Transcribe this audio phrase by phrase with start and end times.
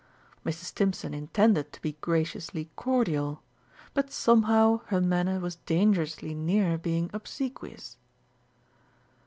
[0.43, 0.63] Mrs.
[0.73, 3.43] Stimpson intended to be graciously cordial,
[3.93, 7.97] but somehow her manner was dangerously near being obsequious.